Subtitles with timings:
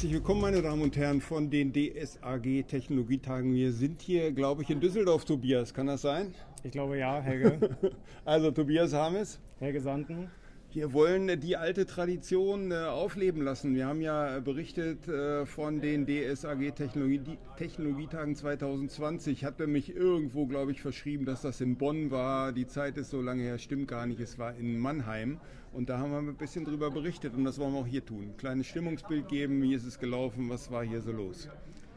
[0.00, 3.54] Herzlich willkommen, meine Damen und Herren, von den DSAG Technologietagen.
[3.54, 5.74] Wir sind hier, glaube ich, in Düsseldorf, Tobias.
[5.74, 6.34] Kann das sein?
[6.64, 7.76] Ich glaube ja, Helge.
[8.24, 9.38] also Tobias Hames.
[9.58, 10.30] Helge Sanden.
[10.72, 13.74] Wir wollen die alte Tradition äh, aufleben lassen.
[13.74, 19.32] Wir haben ja berichtet äh, von den DSAG Technologie, Technologietagen 2020.
[19.32, 22.52] Ich hatte mich irgendwo, glaube ich, verschrieben, dass das in Bonn war.
[22.52, 24.20] Die Zeit ist so lange her, stimmt gar nicht.
[24.20, 25.40] Es war in Mannheim.
[25.72, 28.28] Und da haben wir ein bisschen drüber berichtet und das wollen wir auch hier tun.
[28.28, 31.48] Ein kleines Stimmungsbild geben, wie ist es gelaufen, was war hier so los.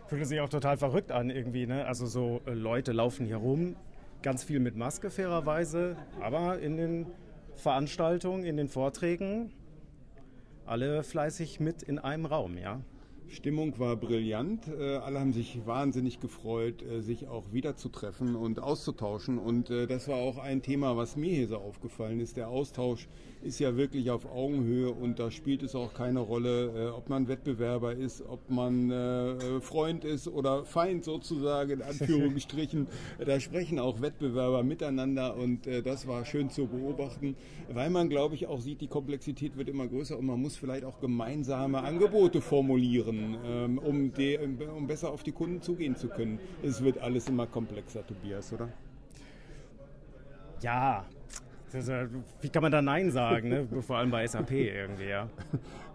[0.07, 1.67] Fühlt sich auch total verrückt an irgendwie.
[1.67, 1.85] Ne?
[1.85, 3.75] Also so äh, Leute laufen hier rum,
[4.23, 7.05] ganz viel mit Maske fairerweise, aber in den
[7.55, 9.53] Veranstaltungen, in den Vorträgen
[10.65, 12.81] alle fleißig mit in einem Raum, ja.
[13.33, 14.67] Stimmung war brillant.
[14.67, 19.39] Äh, alle haben sich wahnsinnig gefreut, äh, sich auch wiederzutreffen und auszutauschen.
[19.39, 22.37] Und äh, das war auch ein Thema, was mir hier so aufgefallen ist.
[22.37, 23.07] Der Austausch
[23.41, 27.93] ist ja wirklich auf Augenhöhe und da spielt es auch keine Rolle, ob man Wettbewerber
[27.93, 28.89] ist, ob man
[29.59, 32.87] Freund ist oder Feind sozusagen, in Anführungsstrichen.
[33.25, 37.35] da sprechen auch Wettbewerber miteinander und das war schön zu beobachten,
[37.69, 40.85] weil man, glaube ich, auch sieht, die Komplexität wird immer größer und man muss vielleicht
[40.85, 46.39] auch gemeinsame Angebote formulieren ähm, um, die, um besser auf die Kunden zugehen zu können.
[46.61, 48.69] Es wird alles immer komplexer, Tobias, oder?
[50.61, 51.05] Ja,
[52.41, 53.67] wie kann man da Nein sagen, ne?
[53.81, 55.29] vor allem bei SAP irgendwie, ja.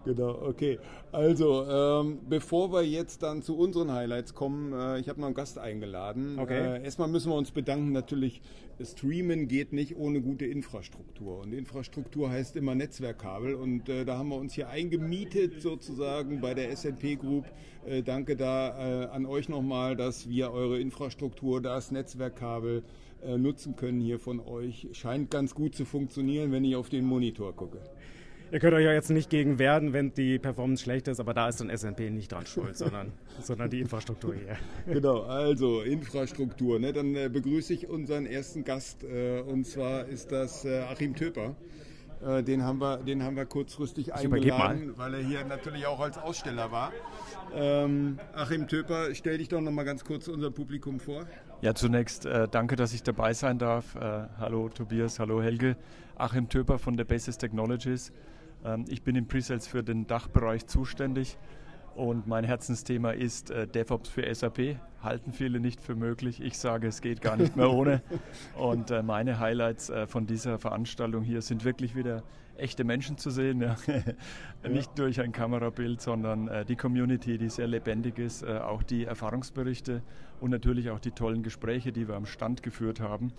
[0.05, 0.79] Genau, okay.
[1.11, 5.35] Also, ähm, bevor wir jetzt dann zu unseren Highlights kommen, äh, ich habe noch einen
[5.35, 6.39] Gast eingeladen.
[6.39, 6.77] Okay.
[6.77, 8.41] Äh, erstmal müssen wir uns bedanken, natürlich,
[8.81, 11.39] Streamen geht nicht ohne gute Infrastruktur.
[11.39, 13.55] Und Infrastruktur heißt immer Netzwerkkabel.
[13.55, 17.45] Und äh, da haben wir uns hier eingemietet, sozusagen bei der SNP Group.
[17.85, 22.83] Äh, danke da äh, an euch nochmal, dass wir eure Infrastruktur, das Netzwerkkabel,
[23.23, 24.87] äh, nutzen können hier von euch.
[24.93, 27.79] Scheint ganz gut zu funktionieren, wenn ich auf den Monitor gucke.
[28.51, 31.49] Ihr könnt euch ja jetzt nicht gegen werden, wenn die Performance schlecht ist, aber da
[31.49, 34.57] ist dann SNP nicht dran schuld, sondern, sondern die Infrastruktur hier.
[34.91, 36.79] Genau, also Infrastruktur.
[36.79, 36.91] Ne?
[36.91, 41.55] Dann äh, begrüße ich unseren ersten Gast äh, und zwar ist das äh, Achim Töper.
[42.25, 46.17] Äh, den, haben wir, den haben wir kurzfristig eingeladen, weil er hier natürlich auch als
[46.17, 46.91] Aussteller war.
[47.53, 51.27] Ähm, Achim Töper, stell dich doch noch mal ganz kurz unser Publikum vor.
[51.61, 53.95] Ja, zunächst äh, danke, dass ich dabei sein darf.
[53.95, 55.75] Äh, hallo Tobias, hallo Helge.
[56.15, 58.13] Achim Töper von der Basis Technologies.
[58.63, 61.37] Ähm, ich bin im Presales für den Dachbereich zuständig
[61.95, 64.77] und mein Herzensthema ist äh, DevOps für SAP.
[65.03, 66.41] Halten viele nicht für möglich.
[66.41, 68.01] Ich sage, es geht gar nicht mehr ohne.
[68.57, 72.23] Und äh, meine Highlights äh, von dieser Veranstaltung hier sind wirklich wieder
[72.59, 73.61] echte Menschen zu sehen.
[74.63, 74.69] Ja.
[74.69, 80.01] nicht durch ein Kamerabild, sondern die Community, die sehr lebendig ist, auch die Erfahrungsberichte
[80.41, 83.31] und natürlich auch die tollen Gespräche, die wir am Stand geführt haben.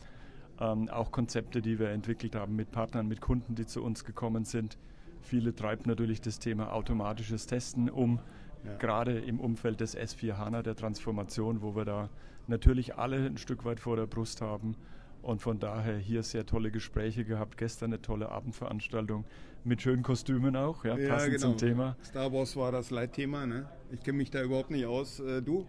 [0.60, 4.44] Ähm, auch Konzepte, die wir entwickelt haben mit Partnern, mit Kunden, die zu uns gekommen
[4.44, 4.76] sind.
[5.22, 8.20] Viele treibt natürlich das Thema automatisches Testen um,
[8.64, 8.76] ja.
[8.76, 12.10] gerade im Umfeld des S4 HANA, der Transformation, wo wir da
[12.47, 14.76] natürlich alle ein Stück weit vor der Brust haben.
[15.22, 17.58] Und von daher hier sehr tolle Gespräche gehabt.
[17.58, 19.25] Gestern eine tolle Abendveranstaltung
[19.64, 21.48] mit schönen Kostümen auch, ja, ja passend genau.
[21.48, 21.97] zum Thema.
[22.03, 23.69] Star Wars war das Leitthema, ne?
[23.92, 25.20] Ich kenne mich da überhaupt nicht aus.
[25.20, 25.66] Äh, du?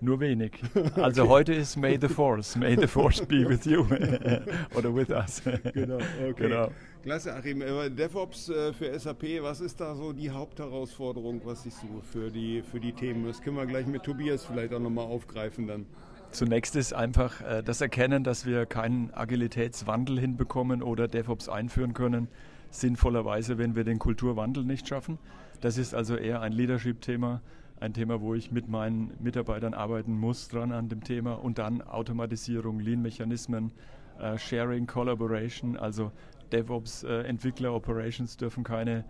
[0.00, 0.52] Nur wenig.
[0.96, 1.30] Also okay.
[1.30, 2.56] heute ist May the Force.
[2.56, 3.82] May the Force be with you.
[4.74, 5.42] Oder with us.
[5.72, 6.34] Genau, okay.
[6.36, 6.70] Genau.
[7.02, 7.62] Klasse, Achim.
[7.62, 12.30] Äh, DevOps äh, für SAP, was ist da so die Hauptherausforderung, was siehst du für
[12.30, 13.26] die, für die Themen?
[13.26, 15.86] Das können wir gleich mit Tobias vielleicht auch nochmal aufgreifen dann.
[16.32, 22.28] Zunächst ist einfach äh, das Erkennen, dass wir keinen Agilitätswandel hinbekommen oder DevOps einführen können,
[22.70, 25.18] sinnvollerweise, wenn wir den Kulturwandel nicht schaffen.
[25.60, 27.40] Das ist also eher ein Leadership-Thema
[27.82, 31.82] ein Thema, wo ich mit meinen Mitarbeitern arbeiten muss dran an dem Thema und dann
[31.82, 33.72] Automatisierung, Lean-Mechanismen,
[34.20, 36.12] äh, Sharing, Collaboration, also
[36.52, 37.34] DevOps, äh,
[37.66, 39.04] Operations dürfen keine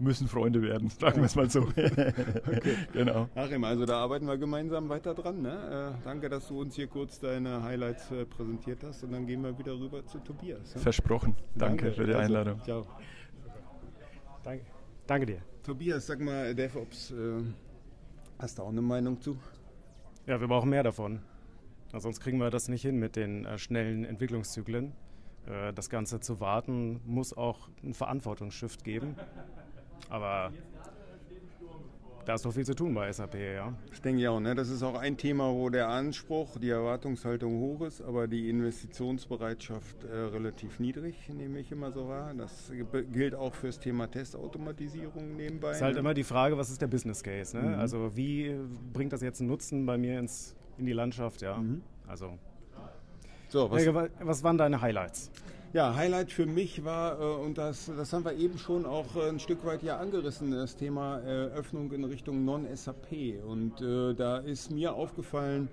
[0.00, 1.60] müssen Freunde werden, sagen wir es mal so.
[1.62, 2.12] okay.
[2.92, 3.28] genau.
[3.34, 5.42] Achim, also da arbeiten wir gemeinsam weiter dran.
[5.42, 5.94] Ne?
[5.98, 9.42] Äh, danke, dass du uns hier kurz deine Highlights äh, präsentiert hast und dann gehen
[9.42, 10.74] wir wieder rüber zu Tobias.
[10.74, 10.80] Ne?
[10.80, 11.34] Versprochen.
[11.54, 12.62] Danke, danke, für die also, Einladung.
[12.62, 12.86] Ciao.
[14.42, 14.64] Danke.
[15.06, 15.38] danke dir.
[15.62, 17.42] Tobias, sag mal, DevOps, äh,
[18.38, 19.36] Hast du auch eine Meinung zu?
[20.26, 21.22] Ja, wir brauchen mehr davon.
[21.92, 24.92] sonst kriegen wir das nicht hin mit den äh, schnellen Entwicklungszyklen.
[25.46, 29.16] Äh, das Ganze zu warten muss auch einen Verantwortungsshift geben.
[30.08, 30.52] Aber
[32.28, 33.72] da ist noch viel zu tun bei SAP, ja.
[33.90, 34.54] Ich denke ja auch, ne?
[34.54, 40.04] das ist auch ein Thema, wo der Anspruch, die Erwartungshaltung hoch ist, aber die Investitionsbereitschaft
[40.04, 42.34] äh, relativ niedrig, nehme ich immer so wahr.
[42.36, 42.70] Das
[43.12, 45.70] gilt auch für das Thema Testautomatisierung nebenbei.
[45.70, 46.00] Es ist halt ne?
[46.00, 47.56] immer die Frage, was ist der Business Case?
[47.56, 47.62] Ne?
[47.62, 47.74] Mhm.
[47.76, 48.54] Also wie
[48.92, 51.40] bringt das jetzt einen Nutzen bei mir ins, in die Landschaft?
[51.40, 51.56] Ja?
[51.56, 51.80] Mhm.
[52.06, 52.38] Also.
[53.48, 53.86] So, was,
[54.20, 55.30] was waren deine Highlights?
[55.74, 59.28] Ja, Highlight für mich war, äh, und das, das haben wir eben schon auch äh,
[59.28, 63.44] ein Stück weit ja angerissen, das Thema äh, Öffnung in Richtung Non-SAP.
[63.46, 65.68] Und da ist mir aufgefallen,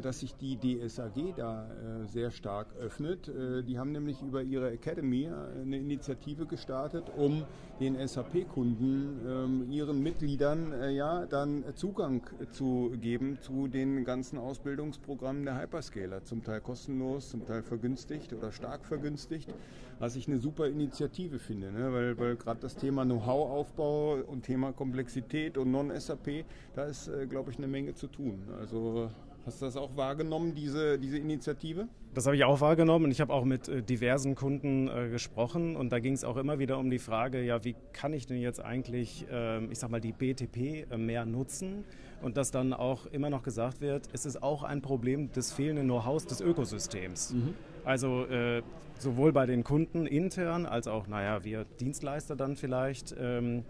[0.00, 3.28] dass sich die DSAG da äh, sehr stark öffnet.
[3.28, 7.44] Äh, die haben nämlich über ihre Academy eine Initiative gestartet, um
[7.80, 12.22] den SAP-Kunden, ähm, ihren Mitgliedern, ja, dann Zugang
[12.52, 16.22] zu geben zu den ganzen Ausbildungsprogrammen der Hyperscaler.
[16.24, 19.52] Zum Teil kostenlos, zum Teil vergünstigt oder stark vergünstigt,
[19.98, 21.92] was ich eine super Initiative finde, ne?
[21.92, 26.44] weil, weil gerade das Thema Know-how-Aufbau und Thema Komplexität und Non-SAP,
[26.74, 28.42] da ist, glaube ich, eine Menge zu tun.
[28.58, 29.10] Also
[29.46, 31.88] Hast du das auch wahrgenommen, diese, diese Initiative?
[32.12, 35.92] Das habe ich auch wahrgenommen ich habe auch mit äh, diversen Kunden äh, gesprochen und
[35.92, 38.60] da ging es auch immer wieder um die Frage, ja, wie kann ich denn jetzt
[38.60, 41.84] eigentlich, äh, ich sag mal, die BTP äh, mehr nutzen
[42.20, 45.86] und dass dann auch immer noch gesagt wird, es ist auch ein Problem des fehlenden
[45.86, 47.32] Know-hows des Ökosystems.
[47.32, 47.54] Mhm.
[47.84, 48.62] Also äh,
[48.98, 53.64] sowohl bei den Kunden intern als auch, naja, wir Dienstleister dann vielleicht ähm,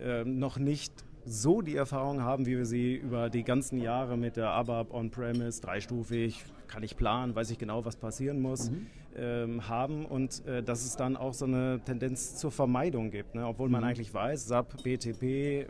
[0.00, 0.92] ähm, noch nicht
[1.26, 5.60] so die Erfahrung haben, wie wir sie über die ganzen Jahre mit der ABAP On-Premise,
[5.60, 8.86] dreistufig, kann ich planen, weiß ich genau, was passieren muss, mhm.
[9.16, 13.34] ähm, haben und äh, dass es dann auch so eine Tendenz zur Vermeidung gibt.
[13.34, 13.46] Ne?
[13.46, 13.88] Obwohl man mhm.
[13.88, 15.66] eigentlich weiß, SAP, BTP,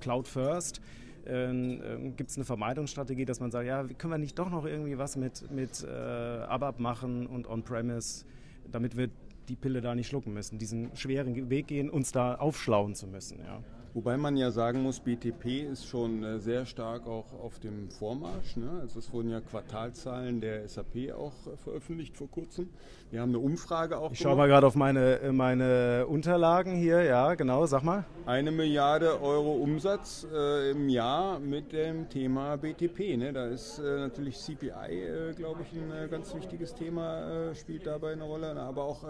[0.00, 0.80] Cloud First,
[1.26, 4.64] äh, äh, gibt es eine Vermeidungsstrategie, dass man sagt, ja, können wir nicht doch noch
[4.64, 8.24] irgendwie was mit, mit äh, ABAP machen und On-Premise,
[8.70, 9.08] damit wir
[9.48, 13.40] die Pille da nicht schlucken müssen, diesen schweren Weg gehen, uns da aufschlauen zu müssen.
[13.40, 13.60] Ja.
[13.92, 18.56] Wobei man ja sagen muss, BTP ist schon äh, sehr stark auch auf dem Vormarsch.
[18.56, 18.70] Ne?
[18.80, 22.68] Also es wurden ja Quartalzahlen der SAP auch äh, veröffentlicht vor kurzem.
[23.10, 24.12] Wir haben eine Umfrage auch.
[24.12, 27.02] Ich schaue mal gerade auf meine, äh, meine Unterlagen hier.
[27.02, 28.04] Ja, genau, sag mal.
[28.26, 33.16] Eine Milliarde Euro Umsatz äh, im Jahr mit dem Thema BTP.
[33.16, 33.32] Ne?
[33.32, 38.22] Da ist äh, natürlich CPI, äh, glaube ich, ein ganz wichtiges Thema, spielt dabei eine
[38.22, 38.54] Rolle.
[38.54, 39.02] Aber auch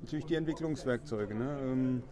[0.00, 1.34] natürlich die Entwicklungswerkzeuge.
[1.34, 1.58] Ne?
[1.64, 2.02] Ähm,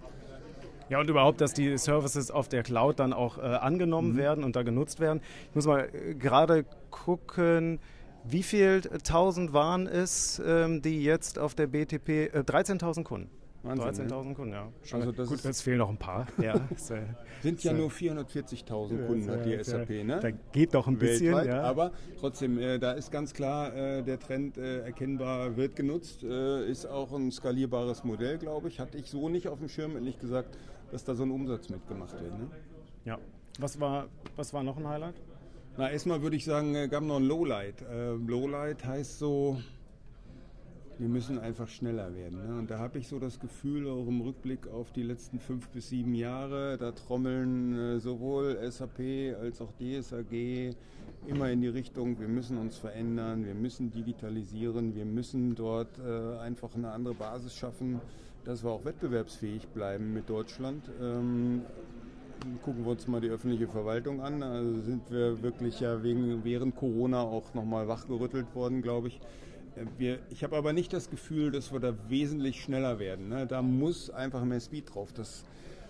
[0.88, 4.16] ja, und überhaupt, dass die Services auf der Cloud dann auch äh, angenommen mhm.
[4.16, 5.20] werden und da genutzt werden.
[5.50, 7.80] Ich muss mal äh, gerade gucken,
[8.24, 13.30] wie viel tausend waren es, ähm, die jetzt auf der BTP, äh, 13.000 Kunden.
[13.74, 14.68] 13.000 Kunden, ja.
[14.84, 16.26] Schon also das Gut, jetzt fehlen noch ein paar.
[16.42, 16.54] Ja,
[17.42, 20.04] sind ja nur 440.000 Kunden, hat die SAP.
[20.04, 20.20] Ne?
[20.20, 21.34] Da geht doch ein bisschen.
[21.44, 21.62] Ja.
[21.62, 21.90] Aber
[22.20, 26.22] trotzdem, äh, da ist ganz klar, äh, der Trend äh, erkennbar wird genutzt.
[26.22, 28.78] Äh, ist auch ein skalierbares Modell, glaube ich.
[28.78, 30.56] Hatte ich so nicht auf dem Schirm, ehrlich gesagt
[30.90, 32.38] dass da so ein Umsatz mitgemacht wird.
[32.38, 32.48] Ne?
[33.04, 33.18] Ja.
[33.58, 35.14] Was war, was war noch ein Highlight?
[35.78, 37.82] Na, erstmal würde ich sagen, äh, gab noch ein Lowlight.
[37.82, 39.58] Äh, Lowlight heißt so,
[40.98, 42.46] wir müssen einfach schneller werden.
[42.46, 42.58] Ne?
[42.58, 45.90] Und da habe ich so das Gefühl, auch im Rückblick auf die letzten fünf bis
[45.90, 50.74] sieben Jahre, da trommeln äh, sowohl SAP als auch DSAG
[51.26, 56.38] immer in die Richtung, wir müssen uns verändern, wir müssen digitalisieren, wir müssen dort äh,
[56.38, 58.00] einfach eine andere Basis schaffen
[58.46, 60.88] dass wir auch wettbewerbsfähig bleiben mit Deutschland.
[61.00, 61.62] Ähm,
[62.62, 64.42] gucken wir uns mal die öffentliche Verwaltung an.
[64.42, 69.20] Also sind wir wirklich ja wegen, während Corona auch nochmal wachgerüttelt worden, glaube ich.
[69.74, 73.28] Äh, wir, ich habe aber nicht das Gefühl, dass wir da wesentlich schneller werden.
[73.28, 73.46] Ne?
[73.46, 75.12] Da muss einfach mehr Speed drauf.
[75.12, 75.44] Das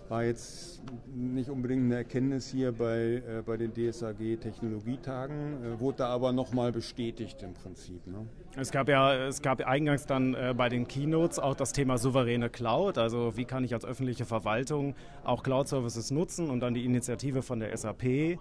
[0.09, 0.81] war jetzt
[1.13, 6.31] nicht unbedingt eine Erkenntnis hier bei, äh, bei den DSAG Technologietagen, äh, wurde da aber
[6.31, 8.05] nochmal bestätigt im Prinzip.
[8.07, 8.27] Ne?
[8.55, 12.49] Es gab ja, es gab eingangs dann äh, bei den Keynotes auch das Thema souveräne
[12.49, 17.41] Cloud, also wie kann ich als öffentliche Verwaltung auch Cloud-Services nutzen und dann die Initiative
[17.41, 18.37] von der SAP äh,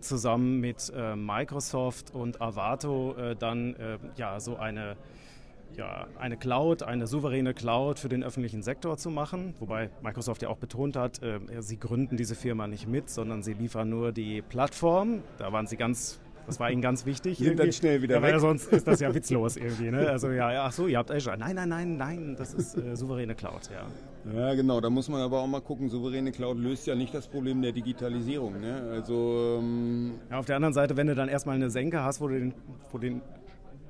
[0.00, 3.76] zusammen mit äh, Microsoft und Avato äh, dann
[4.16, 4.96] ja so eine
[5.76, 9.54] ja, eine Cloud, eine souveräne Cloud für den öffentlichen Sektor zu machen.
[9.58, 13.54] Wobei Microsoft ja auch betont hat, äh, sie gründen diese Firma nicht mit, sondern sie
[13.54, 15.22] liefern nur die Plattform.
[15.38, 17.36] Da waren sie ganz das war ihnen ganz wichtig.
[17.36, 18.32] Sind dann schnell wieder ja, weg.
[18.32, 19.90] Weil sonst ist das ja witzlos irgendwie.
[19.90, 20.08] Ne?
[20.08, 21.36] Also ja, ach so, ihr habt Azure.
[21.36, 23.86] Nein, nein, nein, nein, das ist äh, souveräne Cloud, ja.
[24.34, 24.80] Ja, genau.
[24.80, 25.90] Da muss man aber auch mal gucken.
[25.90, 28.60] Souveräne Cloud löst ja nicht das Problem der Digitalisierung.
[28.60, 28.88] Ne?
[28.90, 32.28] Also ähm ja, auf der anderen Seite, wenn du dann erstmal eine Senke hast, wo
[32.28, 32.54] du den,
[32.92, 33.20] wo den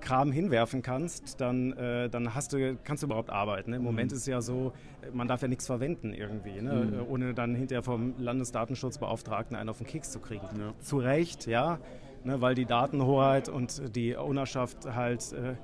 [0.01, 3.71] Kram hinwerfen kannst, dann, äh, dann hast du, kannst du überhaupt arbeiten.
[3.71, 3.77] Ne?
[3.77, 3.89] Im mhm.
[3.89, 4.73] Moment ist es ja so,
[5.13, 6.73] man darf ja nichts verwenden irgendwie, ne?
[6.73, 7.11] mhm.
[7.11, 10.47] ohne dann hinterher vom Landesdatenschutzbeauftragten einen auf den Keks zu kriegen.
[10.59, 10.75] Ja.
[10.81, 11.79] Zu Recht, ja,
[12.25, 12.41] ne?
[12.41, 15.55] weil die Datenhoheit und die Ownerschaft halt äh,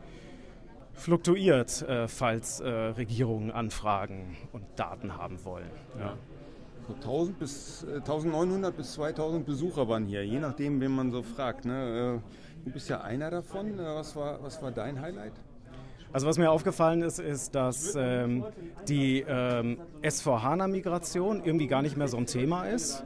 [0.94, 5.70] fluktuiert, äh, falls äh, Regierungen anfragen und Daten haben wollen.
[5.98, 6.16] Ja.
[7.00, 11.64] 1000 bis, 1900 äh, bis 2000 Besucher waren hier, je nachdem, wen man so fragt.
[11.64, 12.22] Ne?
[12.64, 13.78] Du bist ja einer davon.
[13.78, 15.33] Was war, was war dein Highlight?
[16.12, 18.44] Also was mir aufgefallen ist, ist, dass ähm,
[18.88, 23.04] die ähm, S4HANA-Migration irgendwie gar nicht mehr so ein Thema ist.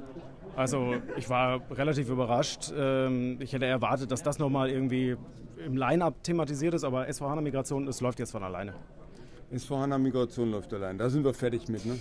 [0.57, 2.73] Also ich war relativ überrascht.
[2.77, 5.17] Ähm, ich hätte erwartet, dass das nochmal irgendwie
[5.65, 8.75] im Line-Up thematisiert ist, aber S4HANA-Migration, es läuft jetzt von alleine.
[9.51, 10.99] Ist hana Migration läuft allein.
[10.99, 11.99] Da sind wir fertig mit, ne?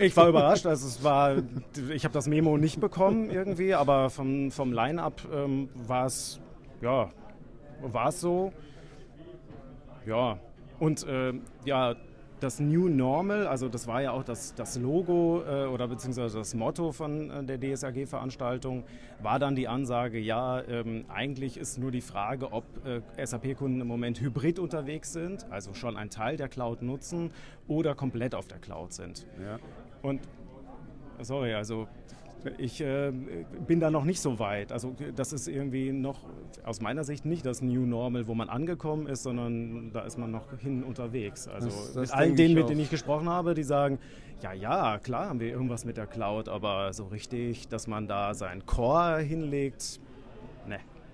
[0.00, 0.66] ich war überrascht.
[0.66, 1.36] Also es war,
[1.90, 6.40] ich habe das Memo nicht bekommen irgendwie, aber vom, vom Line-Up ähm, war es,
[6.82, 7.08] ja,
[7.80, 8.52] war es so.
[10.04, 10.38] Ja.
[10.78, 11.32] Und äh,
[11.64, 11.94] ja,
[12.40, 16.54] das New Normal, also das war ja auch das, das Logo äh, oder beziehungsweise das
[16.54, 18.82] Motto von äh, der DSAG-Veranstaltung,
[19.20, 23.86] war dann die Ansage, ja, ähm, eigentlich ist nur die Frage, ob äh, SAP-Kunden im
[23.86, 27.30] Moment hybrid unterwegs sind, also schon einen Teil der Cloud nutzen
[27.68, 29.24] oder komplett auf der Cloud sind.
[29.40, 29.60] Ja.
[30.02, 30.22] Und
[31.20, 31.86] sorry, also
[32.58, 33.12] ich äh,
[33.66, 34.72] bin da noch nicht so weit.
[34.72, 36.20] Also das ist irgendwie noch
[36.64, 40.30] aus meiner Sicht nicht das New Normal, wo man angekommen ist, sondern da ist man
[40.30, 41.48] noch hin unterwegs.
[41.48, 43.98] Also das, das mit allen denen, mit denen ich gesprochen habe, die sagen,
[44.42, 48.34] ja, ja, klar haben wir irgendwas mit der Cloud, aber so richtig, dass man da
[48.34, 50.00] sein Core hinlegt.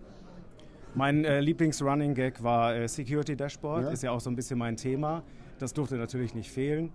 [0.95, 3.91] Mein äh, Lieblings-Running-Gag war äh, Security Dashboard, ja?
[3.91, 5.23] ist ja auch so ein bisschen mein Thema.
[5.59, 6.91] Das durfte natürlich nicht fehlen.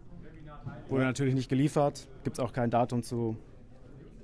[0.88, 1.08] Wurde ja.
[1.08, 3.36] natürlich nicht geliefert, gibt es auch kein Datum zu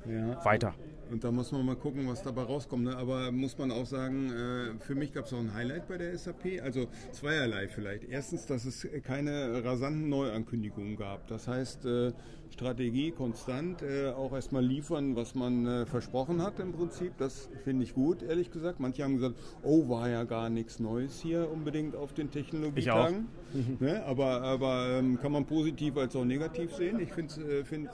[0.06, 0.44] ja.
[0.44, 0.74] weiter.
[1.10, 2.84] Und da muss man mal gucken, was dabei rauskommt.
[2.84, 2.96] Ne?
[2.96, 6.16] Aber muss man auch sagen, äh, für mich gab es auch ein Highlight bei der
[6.16, 6.62] SAP.
[6.62, 8.04] Also zweierlei vielleicht.
[8.04, 11.26] Erstens, dass es keine rasanten Neuankündigungen gab.
[11.26, 12.12] Das heißt, äh,
[12.50, 17.16] Strategie konstant, äh, auch erstmal liefern, was man äh, versprochen hat im Prinzip.
[17.18, 18.80] Das finde ich gut, ehrlich gesagt.
[18.80, 23.28] Manche haben gesagt, oh, war ja gar nichts Neues hier unbedingt auf den Technologietagen.
[23.80, 24.04] Ne?
[24.04, 27.00] Aber, aber ähm, kann man positiv als auch negativ sehen.
[27.00, 27.90] Ich finde, äh, find,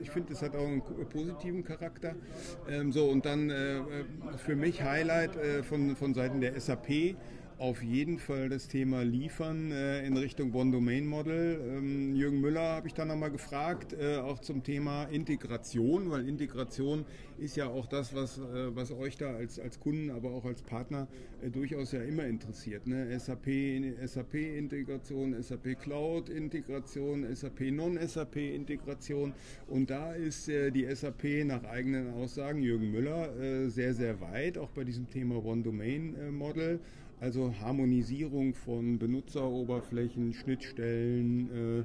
[0.00, 2.14] ich find, es hat auch einen positiven Charakter.
[2.68, 3.82] Ähm, so, und dann äh, äh,
[4.36, 7.16] für mich Highlight äh, von, von Seiten der SAP
[7.62, 11.60] auf jeden Fall das Thema Liefern äh, in Richtung One-Domain-Model.
[11.64, 17.04] Ähm, Jürgen Müller habe ich da nochmal gefragt, äh, auch zum Thema Integration, weil Integration
[17.38, 20.60] ist ja auch das, was, äh, was euch da als, als Kunden, aber auch als
[20.62, 21.06] Partner
[21.40, 22.88] äh, durchaus ja immer interessiert.
[22.88, 23.16] Ne?
[23.16, 23.46] SAP,
[24.06, 29.34] SAP-Integration, SAP Cloud-Integration, SAP Non-SAP-Integration.
[29.68, 34.58] Und da ist äh, die SAP nach eigenen Aussagen Jürgen Müller äh, sehr, sehr weit,
[34.58, 36.80] auch bei diesem Thema One-Domain-Model.
[37.22, 41.84] Also Harmonisierung von Benutzeroberflächen, Schnittstellen,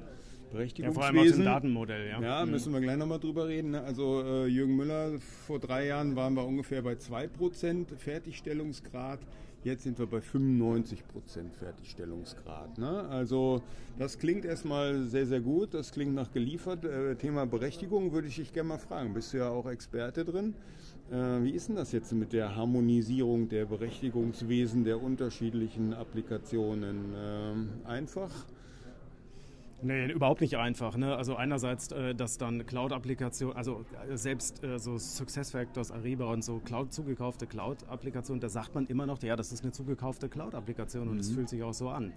[0.50, 0.84] Berechtigungswesen.
[0.84, 2.20] Ja, vor allem aus dem Datenmodell, ja.
[2.20, 2.50] Ja, mhm.
[2.50, 3.70] müssen wir gleich nochmal drüber reden.
[3.70, 3.80] Ne?
[3.82, 5.12] Also äh, Jürgen Müller,
[5.46, 9.20] vor drei Jahren waren wir ungefähr bei 2% Fertigstellungsgrad.
[9.62, 11.02] Jetzt sind wir bei 95%
[11.56, 12.76] Fertigstellungsgrad.
[12.76, 13.06] Ne?
[13.08, 13.62] Also
[13.96, 15.72] das klingt erstmal sehr, sehr gut.
[15.72, 16.84] Das klingt nach geliefert.
[16.84, 19.14] Äh, Thema Berechtigung würde ich dich gerne mal fragen.
[19.14, 20.54] Bist du ja auch Experte drin?
[21.10, 27.14] Äh, wie ist denn das jetzt mit der Harmonisierung der Berechtigungswesen der unterschiedlichen Applikationen?
[27.14, 28.30] Äh, einfach?
[29.80, 30.96] Nee, überhaupt nicht einfach.
[30.96, 31.16] Ne?
[31.16, 36.92] Also einerseits, äh, dass dann Cloud-Applikationen, also äh, selbst so SuccessFactors, Ariba und so Cloud
[36.92, 41.30] zugekaufte Cloud-Applikationen, da sagt man immer noch, ja, das ist eine zugekaufte Cloud-Applikation und es
[41.30, 41.34] mhm.
[41.36, 42.12] fühlt sich auch so an.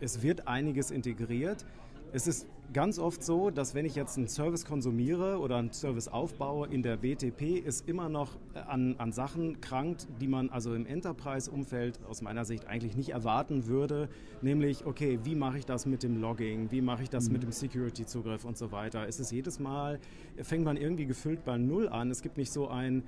[0.00, 1.64] Es wird einiges integriert.
[2.10, 6.08] Es ist ganz oft so, dass wenn ich jetzt einen Service konsumiere oder einen Service
[6.08, 10.74] aufbaue in der BTP, ist immer noch äh, an, an Sachen krankt, die man also
[10.74, 14.08] im Enterprise-Umfeld aus meiner Sicht eigentlich nicht erwarten würde.
[14.40, 16.70] Nämlich, okay, wie mache ich das mit dem Logging?
[16.70, 17.34] Wie mache ich das mhm.
[17.34, 19.06] mit dem Security-Zugriff und so weiter?
[19.06, 19.98] Es ist jedes Mal,
[20.40, 22.10] fängt man irgendwie gefüllt bei Null an.
[22.10, 23.02] Es gibt nicht so ein,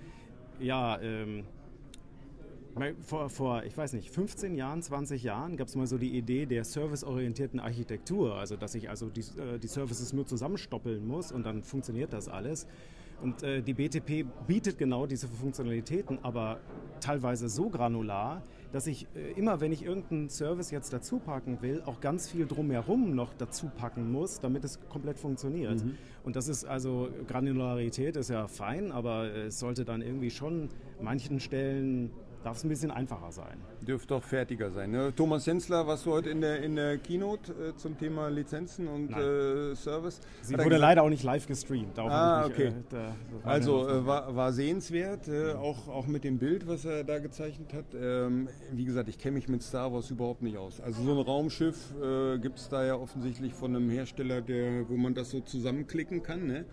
[0.59, 1.45] ja, ähm,
[3.01, 6.47] vor, vor, ich weiß nicht, 15 Jahren, 20 Jahren gab es mal so die Idee
[6.47, 11.45] der serviceorientierten Architektur, also dass ich also die, äh, die Services nur zusammenstoppeln muss und
[11.45, 12.67] dann funktioniert das alles.
[13.23, 16.61] Und äh, die BTP bietet genau diese Funktionalitäten, aber
[17.01, 21.83] teilweise so granular, dass ich äh, immer, wenn ich irgendeinen Service jetzt dazu packen will,
[21.85, 25.85] auch ganz viel drumherum noch dazu packen muss, damit es komplett funktioniert.
[25.85, 25.97] Mhm.
[26.25, 30.69] Und das ist also, Granularität ist ja fein, aber es sollte dann irgendwie schon
[31.01, 32.11] manchen Stellen
[32.43, 33.59] darf es ein bisschen einfacher sein.
[33.87, 34.91] Dürfte auch fertiger sein.
[34.91, 35.13] Ne?
[35.15, 39.11] Thomas Jensler, warst du heute in der, in der Keynote äh, zum Thema Lizenzen und
[39.11, 40.21] äh, Service?
[40.43, 41.99] Sie wurde leider auch nicht live gestreamt.
[41.99, 42.69] ah, okay.
[42.69, 47.05] Äh, da, also äh, war, war, sehenswert, äh, auch, auch mit dem Bild, was er
[47.05, 47.87] da gezeichnet hat.
[47.95, 50.81] Ähm, wie gesagt, ich kenne mich mit Star Wars überhaupt nicht aus.
[50.81, 54.97] Also so ein Raumschiff äh, gibt es da ja offensichtlich von einem Hersteller, der, wo
[54.97, 56.47] man das so zusammenklicken kann.
[56.47, 56.65] Ne?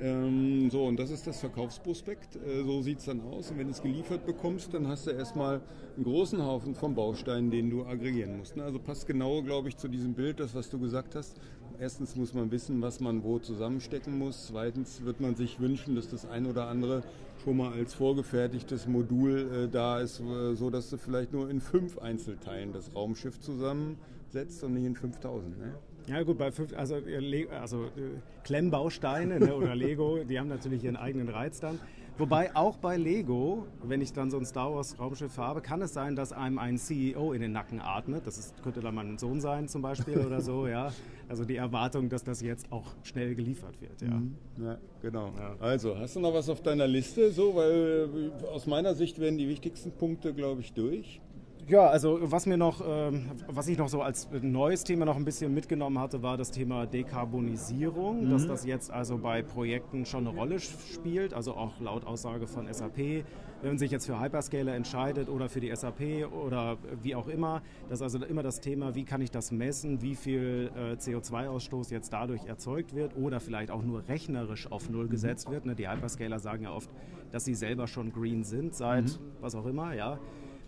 [0.00, 2.36] Ähm, so, und das ist das Verkaufsprospekt.
[2.36, 3.50] Äh, so sieht es dann aus.
[3.50, 5.60] Und wenn du es geliefert bekommst, dann hast du erstmal
[5.96, 8.56] einen großen Haufen von Bausteinen, den du aggregieren musst.
[8.56, 8.64] Ne?
[8.64, 11.40] Also passt genau, glaube ich, zu diesem Bild, das, was du gesagt hast.
[11.78, 14.46] Erstens muss man wissen, was man wo zusammenstecken muss.
[14.46, 17.02] Zweitens wird man sich wünschen, dass das ein oder andere
[17.44, 21.60] schon mal als vorgefertigtes Modul äh, da ist, äh, so dass du vielleicht nur in
[21.60, 25.58] fünf Einzelteilen das Raumschiff zusammensetzt und nicht in 5000.
[25.58, 25.74] Ne?
[26.08, 30.84] Ja gut, bei fünf, also, äh, also äh, Klemmbausteine ne, oder Lego, die haben natürlich
[30.84, 31.80] ihren eigenen Reiz dann.
[32.18, 35.92] Wobei auch bei Lego, wenn ich dann so ein Star Wars Raumschiff habe, kann es
[35.92, 38.26] sein, dass einem ein CEO in den Nacken atmet.
[38.26, 40.92] Das ist, könnte dann mein Sohn sein zum Beispiel oder so, ja.
[41.28, 44.14] Also die Erwartung, dass das jetzt auch schnell geliefert wird, ja.
[44.14, 44.34] Mhm.
[44.58, 45.30] Ja, genau.
[45.38, 45.56] Ja.
[45.60, 47.32] Also, hast du noch was auf deiner Liste?
[47.32, 48.08] So, weil
[48.42, 51.20] äh, aus meiner Sicht werden die wichtigsten Punkte, glaube ich, durch.
[51.68, 55.24] Ja, also was mir noch, ähm, was ich noch so als neues Thema noch ein
[55.24, 58.30] bisschen mitgenommen hatte, war das Thema Dekarbonisierung, mhm.
[58.30, 62.72] dass das jetzt also bei Projekten schon eine Rolle spielt, also auch laut Aussage von
[62.72, 63.24] SAP,
[63.62, 67.62] wenn man sich jetzt für Hyperscaler entscheidet oder für die SAP oder wie auch immer,
[67.88, 72.12] dass also immer das Thema, wie kann ich das messen, wie viel äh, CO2-Ausstoß jetzt
[72.12, 75.66] dadurch erzeugt wird oder vielleicht auch nur rechnerisch auf Null gesetzt wird.
[75.66, 75.74] Ne?
[75.74, 76.90] Die Hyperscaler sagen ja oft,
[77.32, 79.40] dass sie selber schon green sind seit mhm.
[79.40, 80.20] was auch immer, ja.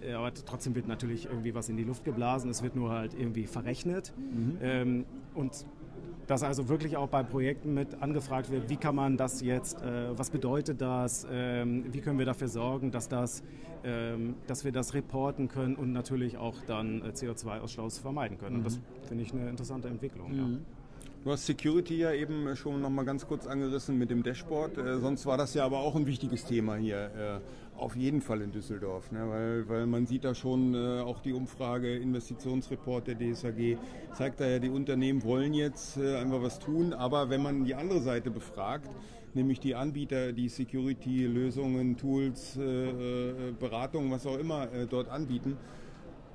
[0.02, 3.14] Äh, aber trotzdem wird natürlich irgendwie was in die Luft geblasen, es wird nur halt
[3.14, 4.12] irgendwie verrechnet.
[4.16, 4.58] Mhm.
[4.60, 5.66] Ähm, und
[6.26, 10.16] dass also wirklich auch bei Projekten mit angefragt wird, wie kann man das jetzt, äh,
[10.16, 13.42] was bedeutet das, ähm, wie können wir dafür sorgen, dass, das,
[13.82, 18.56] ähm, dass wir das reporten können und natürlich auch dann äh, CO2-Ausstoß vermeiden können.
[18.56, 18.58] Mhm.
[18.58, 18.82] Und das mhm.
[19.08, 20.32] finde ich eine interessante Entwicklung.
[20.32, 20.38] Mhm.
[20.38, 20.58] Ja.
[21.24, 24.78] Du hast Security ja eben schon noch mal ganz kurz angerissen mit dem Dashboard.
[24.78, 26.96] Äh, sonst war das ja aber auch ein wichtiges Thema hier.
[26.96, 27.40] Äh,
[27.76, 29.28] auf jeden Fall in Düsseldorf, ne?
[29.28, 33.78] weil, weil man sieht da schon äh, auch die Umfrage, Investitionsreport der DSAG
[34.14, 37.74] zeigt da ja, die Unternehmen wollen jetzt äh, einfach was tun, aber wenn man die
[37.74, 38.90] andere Seite befragt,
[39.34, 45.56] nämlich die Anbieter, die Security-Lösungen, Tools, äh, äh, Beratungen, was auch immer dort anbieten,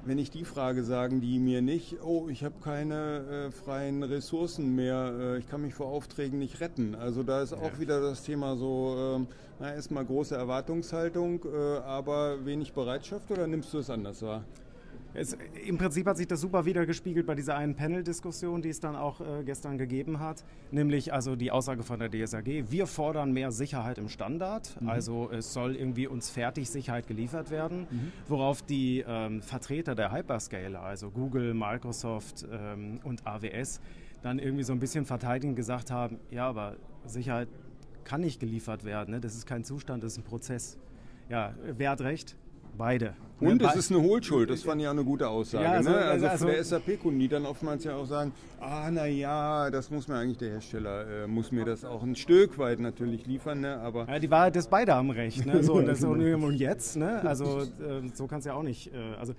[0.05, 4.75] wenn ich die Frage sagen die mir nicht, oh, ich habe keine äh, freien Ressourcen
[4.75, 6.95] mehr, äh, ich kann mich vor Aufträgen nicht retten.
[6.95, 7.79] Also da ist auch ja.
[7.79, 9.27] wieder das Thema so, ähm,
[9.59, 14.43] na, erstmal große Erwartungshaltung, äh, aber wenig Bereitschaft oder nimmst du es anders wahr?
[15.15, 18.79] Es, Im Prinzip hat sich das super wieder gespiegelt bei dieser einen Panel-Diskussion, die es
[18.79, 20.43] dann auch äh, gestern gegeben hat.
[20.71, 24.81] Nämlich also die Aussage von der DSAG, wir fordern mehr Sicherheit im Standard.
[24.81, 24.89] Mhm.
[24.89, 27.87] Also es soll irgendwie uns fertig Sicherheit geliefert werden.
[27.89, 28.11] Mhm.
[28.27, 33.81] Worauf die ähm, Vertreter der Hyperscaler, also Google, Microsoft ähm, und AWS,
[34.23, 37.49] dann irgendwie so ein bisschen verteidigend gesagt haben, ja, aber Sicherheit
[38.03, 39.11] kann nicht geliefert werden.
[39.11, 39.21] Ne?
[39.21, 40.77] Das ist kein Zustand, das ist ein Prozess.
[41.29, 42.35] Ja, wer hat recht?
[42.77, 43.13] Beide.
[43.39, 45.65] Und es ist eine Hohlschuld, das fand ich auch eine gute Aussage.
[45.65, 45.97] Ja, also, ne?
[45.97, 48.31] also, also für SAP-Kunden, die dann oftmals ja auch sagen,
[48.61, 52.15] ah na ja, das muss mir eigentlich der Hersteller, äh, muss mir das auch ein
[52.15, 53.61] Stück weit natürlich liefern.
[53.61, 53.77] Ne?
[53.79, 55.45] Aber ja, die Wahrheit ist, beide haben recht.
[55.45, 55.61] Ne?
[55.63, 57.21] So, und, das, und jetzt, ne?
[57.25, 58.93] also äh, so kann es ja auch nicht.
[58.93, 59.33] Äh, also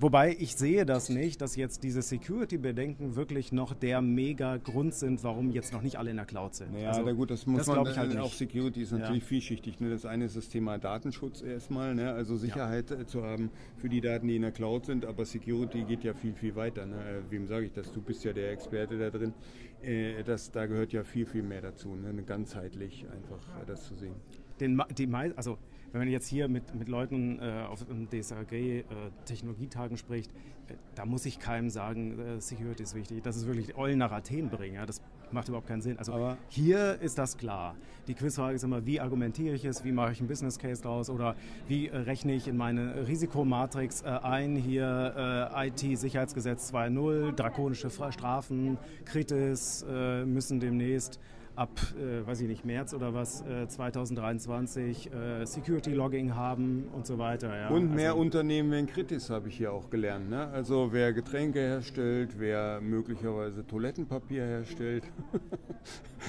[0.00, 5.50] Wobei ich sehe das nicht, dass jetzt diese Security-Bedenken wirklich noch der Mega-Grund sind, warum
[5.50, 6.78] jetzt noch nicht alle in der Cloud sind.
[6.78, 9.28] Ja, also, gut, das muss das man, ich halt auch Security ist natürlich ja.
[9.28, 9.80] vielschichtig.
[9.80, 9.90] Ne?
[9.90, 12.12] Das eine ist das Thema Datenschutz erstmal, ne?
[12.12, 13.00] also Sicherheit ja.
[13.00, 16.14] Äh, zu haben für die Daten, die in der Cloud sind, aber Security geht ja
[16.14, 16.86] viel, viel weiter.
[16.86, 16.94] Ne?
[16.94, 17.90] Äh, wem sage ich das?
[17.90, 19.34] Du bist ja der Experte da drin.
[19.82, 22.14] Äh, das, da gehört ja viel, viel mehr dazu, ne?
[22.22, 24.14] ganzheitlich einfach das zu sehen.
[24.60, 25.58] Den, die, also
[25.92, 28.84] wenn man jetzt hier mit, mit Leuten äh, auf DSAG äh,
[29.24, 30.30] Technologietagen spricht,
[30.68, 33.22] äh, da muss ich keinem sagen, äh, Security ist wichtig.
[33.22, 34.74] Das ist wirklich Eulen nach Athen bringen.
[34.74, 34.86] Ja?
[34.86, 35.98] Das macht überhaupt keinen Sinn.
[35.98, 37.74] Also Aber hier ist das klar.
[38.06, 41.10] Die Quizfrage ist immer, wie argumentiere ich es, wie mache ich einen Business Case draus
[41.10, 41.36] oder
[41.68, 49.84] wie äh, rechne ich in meine Risikomatrix äh, ein, hier IT-Sicherheitsgesetz 2.0, drakonische Strafen, Kritis
[50.24, 51.20] müssen demnächst
[51.58, 57.04] ab, äh, weiß ich nicht, März oder was, äh, 2023 äh, Security Logging haben und
[57.06, 57.54] so weiter.
[57.54, 57.68] Ja.
[57.68, 60.30] Und mehr also, Unternehmen werden Kritis, habe ich hier auch gelernt.
[60.30, 60.46] Ne?
[60.48, 65.04] Also wer Getränke herstellt, wer möglicherweise Toilettenpapier herstellt.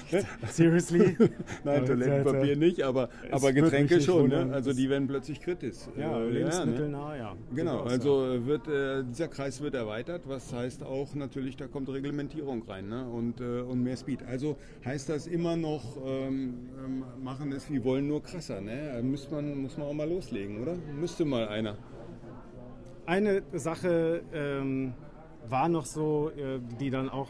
[0.49, 1.15] Seriously?
[1.63, 4.29] Nein, Toilettenpapier nicht, aber, aber Getränke schon.
[4.29, 4.49] Ne?
[4.51, 5.89] Also die werden plötzlich Kritis.
[5.97, 7.33] Ja, äh, lebensmittelnah, ja.
[7.33, 7.39] Ne?
[7.49, 7.55] ja.
[7.55, 12.63] Genau, also wird, äh, dieser Kreis wird erweitert, was heißt auch natürlich, da kommt Reglementierung
[12.63, 13.07] rein ne?
[13.07, 14.23] und, äh, und mehr Speed.
[14.23, 18.61] Also heißt das immer noch, ähm, ähm, machen es, wir wollen nur krasser.
[18.61, 19.01] Ne?
[19.03, 20.75] Muss, man, muss man auch mal loslegen, oder?
[20.99, 21.77] Müsste mal einer.
[23.05, 24.93] Eine Sache ähm,
[25.47, 27.29] war noch so, äh, die dann auch,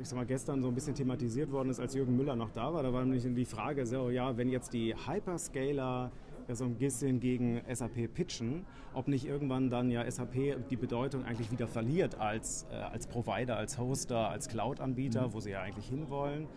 [0.00, 2.72] ich sag mal, gestern so ein bisschen thematisiert worden ist, als Jürgen Müller noch da
[2.72, 2.82] war.
[2.82, 6.10] Da war nämlich die Frage, so, ja, wenn jetzt die Hyperscaler
[6.54, 11.50] so ein bisschen gegen SAP pitchen, ob nicht irgendwann dann ja SAP die Bedeutung eigentlich
[11.50, 15.32] wieder verliert als, äh, als Provider, als Hoster, als Cloud-Anbieter, mhm.
[15.32, 16.48] wo sie ja eigentlich hinwollen.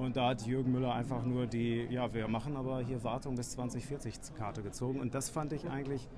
[0.00, 3.50] Und da hat Jürgen Müller einfach nur die, ja, wir machen aber hier Wartung bis
[3.50, 4.98] 2040 Karte gezogen.
[4.98, 6.08] Und das fand ich eigentlich,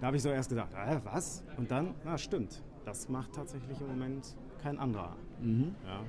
[0.00, 1.42] da habe ich so erst gedacht, äh, was?
[1.56, 5.16] Und dann, na stimmt, das macht tatsächlich im Moment kein anderer.
[5.40, 5.74] Mhm.
[5.84, 6.00] Ja.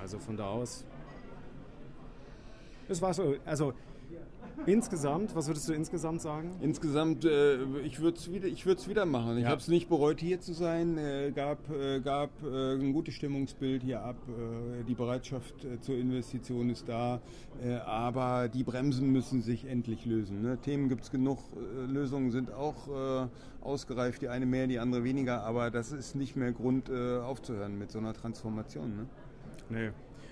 [0.00, 0.84] Also von da aus,
[2.88, 3.72] es war so, also
[4.66, 6.52] Insgesamt, was würdest du insgesamt sagen?
[6.60, 8.46] Insgesamt, äh, ich würde es wieder,
[8.88, 9.38] wieder machen.
[9.38, 9.50] Ich ja.
[9.50, 10.98] habe es nicht bereut, hier zu sein.
[10.98, 14.16] Äh, gab äh, gab äh, ein gutes Stimmungsbild hier ab.
[14.28, 17.20] Äh, die Bereitschaft äh, zur Investition ist da.
[17.86, 20.42] aber die Bremsen müssen sich endlich lösen.
[20.42, 20.58] Ne?
[20.58, 21.38] Themen gibt es genug.
[21.88, 23.28] Lösungen sind auch
[23.60, 24.22] ausgereift.
[24.22, 25.42] Die eine mehr, die andere weniger.
[25.42, 28.96] Aber das ist nicht mehr Grund aufzuhören mit so einer Transformation.
[28.96, 29.06] Ne?
[29.68, 29.90] Nee.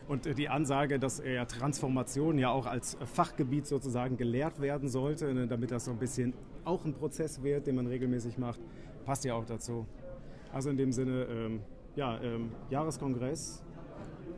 [0.08, 5.32] Und äh, die Ansage, dass ja Transformation ja auch als Fachgebiet sozusagen gelehrt werden sollte,
[5.32, 8.60] ne, damit das so ein bisschen auch ein Prozess wird, den man regelmäßig macht,
[9.04, 9.86] passt ja auch dazu.
[10.52, 11.60] Also in dem Sinne, ähm,
[11.94, 13.62] ja, ähm, Jahreskongress.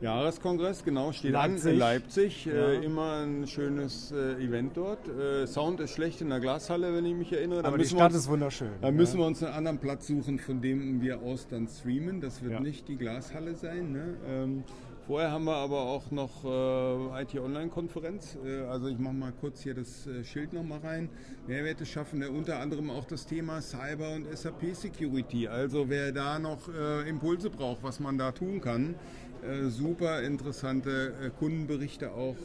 [0.01, 1.65] Jahreskongress, genau, steht Leipzig.
[1.65, 2.45] an in Leipzig.
[2.45, 2.53] Ja.
[2.53, 5.07] Äh, immer ein schönes äh, Event dort.
[5.07, 7.61] Äh, Sound ist schlecht in der Glashalle, wenn ich mich erinnere.
[7.61, 8.71] Da Aber die Stadt uns, ist wunderschön.
[8.81, 8.93] Da ja.
[8.93, 12.19] müssen wir uns einen anderen Platz suchen, von dem wir aus dann streamen.
[12.19, 12.59] Das wird ja.
[12.59, 13.91] nicht die Glashalle sein.
[13.91, 14.17] Ne?
[14.27, 14.63] Ähm,
[15.11, 18.37] Vorher haben wir aber auch noch äh, IT-Online-Konferenz.
[18.45, 21.09] Äh, also ich mache mal kurz hier das äh, Schild nochmal rein.
[21.47, 25.49] Mehrwerte schaffen, unter anderem auch das Thema Cyber und SAP Security.
[25.49, 28.95] Also wer da noch äh, Impulse braucht, was man da tun kann,
[29.43, 32.37] äh, super interessante äh, Kundenberichte auch,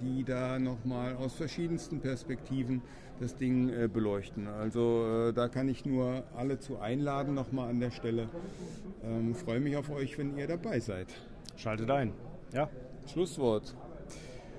[0.00, 2.82] die da nochmal aus verschiedensten Perspektiven
[3.18, 4.46] das Ding beleuchten.
[4.46, 8.28] Also da kann ich nur alle zu einladen nochmal an der Stelle.
[9.02, 11.08] Ähm, freue mich auf euch, wenn ihr dabei seid.
[11.56, 12.12] Schaltet ein.
[12.52, 12.68] Ja.
[13.06, 13.74] Schlusswort.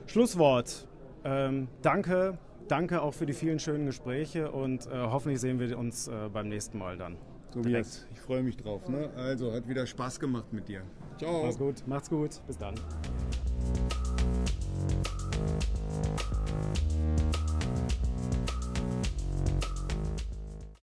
[0.07, 0.87] Schlusswort.
[1.23, 2.37] Ähm, danke.
[2.67, 6.49] Danke auch für die vielen schönen Gespräche und äh, hoffentlich sehen wir uns äh, beim
[6.49, 7.15] nächsten Mal dann.
[7.51, 8.87] Tobias, ich freue mich drauf.
[8.89, 9.09] Ne?
[9.15, 10.81] Also, hat wieder Spaß gemacht mit dir.
[11.17, 11.43] Ciao.
[11.43, 11.87] Mach's gut.
[11.87, 12.41] Macht's gut.
[12.45, 12.75] Bis dann.